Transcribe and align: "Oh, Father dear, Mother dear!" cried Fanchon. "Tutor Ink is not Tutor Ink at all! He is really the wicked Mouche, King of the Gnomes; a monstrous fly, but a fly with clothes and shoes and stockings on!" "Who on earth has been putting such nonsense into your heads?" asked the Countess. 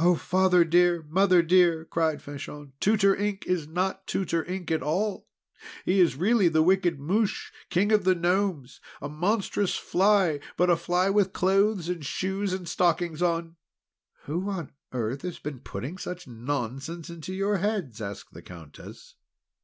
"Oh, 0.00 0.16
Father 0.16 0.64
dear, 0.64 1.04
Mother 1.08 1.42
dear!" 1.42 1.84
cried 1.84 2.20
Fanchon. 2.20 2.72
"Tutor 2.80 3.14
Ink 3.14 3.44
is 3.46 3.68
not 3.68 4.04
Tutor 4.08 4.44
Ink 4.44 4.68
at 4.72 4.82
all! 4.82 5.28
He 5.84 6.00
is 6.00 6.16
really 6.16 6.48
the 6.48 6.64
wicked 6.64 6.98
Mouche, 6.98 7.52
King 7.70 7.92
of 7.92 8.02
the 8.02 8.16
Gnomes; 8.16 8.80
a 9.00 9.08
monstrous 9.08 9.76
fly, 9.76 10.40
but 10.56 10.70
a 10.70 10.76
fly 10.76 11.08
with 11.08 11.32
clothes 11.32 11.88
and 11.88 12.04
shoes 12.04 12.52
and 12.52 12.68
stockings 12.68 13.22
on!" 13.22 13.54
"Who 14.24 14.48
on 14.50 14.72
earth 14.90 15.22
has 15.22 15.38
been 15.38 15.60
putting 15.60 15.98
such 15.98 16.26
nonsense 16.26 17.08
into 17.08 17.32
your 17.32 17.58
heads?" 17.58 18.02
asked 18.02 18.32
the 18.34 18.42
Countess. 18.42 19.14